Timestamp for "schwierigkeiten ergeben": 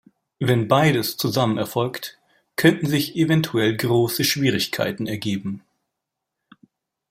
4.23-5.61